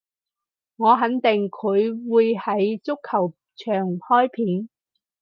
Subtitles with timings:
[0.77, 4.67] 我肯定佢會喺足球場開片